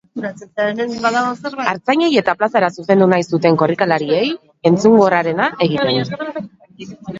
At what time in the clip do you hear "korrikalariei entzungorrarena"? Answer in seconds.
3.65-5.49